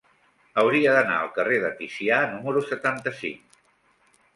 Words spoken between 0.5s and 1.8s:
Hauria d'anar al carrer de